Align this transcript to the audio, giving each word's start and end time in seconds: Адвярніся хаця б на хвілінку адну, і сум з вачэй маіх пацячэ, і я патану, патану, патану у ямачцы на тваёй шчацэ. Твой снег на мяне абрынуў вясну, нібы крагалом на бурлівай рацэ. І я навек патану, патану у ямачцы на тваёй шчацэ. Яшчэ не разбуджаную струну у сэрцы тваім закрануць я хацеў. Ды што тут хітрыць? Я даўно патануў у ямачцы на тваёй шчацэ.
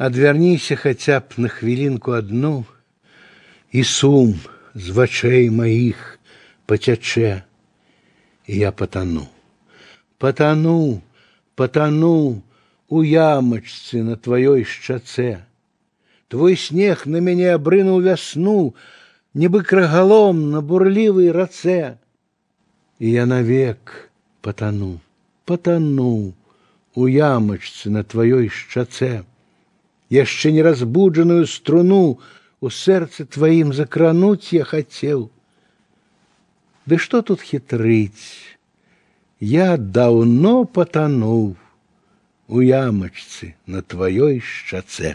Адвярніся 0.00 0.76
хаця 0.80 1.20
б 1.20 1.36
на 1.36 1.48
хвілінку 1.48 2.12
адну, 2.16 2.64
і 3.72 3.84
сум 3.84 4.32
з 4.74 4.96
вачэй 4.96 5.50
маіх 5.52 5.98
пацячэ, 6.64 7.42
і 8.46 8.56
я 8.56 8.72
патану, 8.72 9.26
патану, 10.18 11.02
патану 11.54 12.40
у 12.88 13.02
ямачцы 13.04 14.02
на 14.02 14.16
тваёй 14.16 14.64
шчацэ. 14.64 15.44
Твой 16.32 16.56
снег 16.56 17.04
на 17.04 17.20
мяне 17.20 17.52
абрынуў 17.52 18.00
вясну, 18.00 18.74
нібы 19.34 19.62
крагалом 19.62 20.50
на 20.50 20.62
бурлівай 20.64 21.28
рацэ. 21.28 21.98
І 22.98 23.10
я 23.10 23.26
навек 23.26 24.10
патану, 24.40 25.00
патану 25.44 26.32
у 26.94 27.06
ямачцы 27.06 27.90
на 27.90 28.00
тваёй 28.00 28.48
шчацэ. 28.48 29.28
Яшчэ 30.10 30.50
не 30.52 30.62
разбуджаную 30.66 31.46
струну 31.46 32.18
у 32.60 32.68
сэрцы 32.68 33.24
тваім 33.24 33.72
закрануць 33.72 34.52
я 34.52 34.64
хацеў. 34.66 35.30
Ды 36.86 36.98
што 36.98 37.22
тут 37.22 37.40
хітрыць? 37.46 38.50
Я 39.40 39.76
даўно 39.78 40.64
патануў 40.66 41.56
у 42.50 42.60
ямачцы 42.60 43.54
на 43.66 43.80
тваёй 43.80 44.40
шчацэ. 44.42 45.14